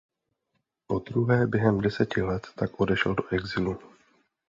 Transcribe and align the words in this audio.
Podruhé 0.87 1.47
během 1.47 1.81
deseti 1.81 2.21
let 2.21 2.47
tak 2.55 2.79
odešel 2.81 3.15
do 3.15 3.23
exilu. 3.31 3.79